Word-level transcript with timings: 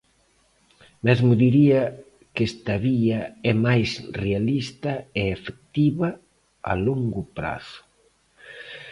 Mesmo 1.07 1.31
diría 1.43 1.81
que 2.33 2.43
esta 2.51 2.75
vía 2.87 3.19
é 3.51 3.53
máis 3.67 3.89
realista 4.23 4.93
e 5.21 5.23
efectiva 5.37 6.09
a 6.71 6.73
longo 6.87 7.21
prazo. 7.37 7.79